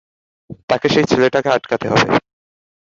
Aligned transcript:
তাকে 0.69 0.87
সেই 0.89 1.05
ছেলেকে 1.09 1.49
আটকাতে 1.51 1.85
হবে। 1.91 2.05